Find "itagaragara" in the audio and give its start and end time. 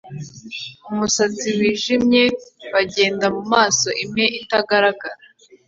4.41-5.15